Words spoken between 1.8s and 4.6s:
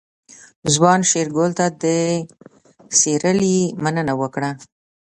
د سيرلي مننه وکړه.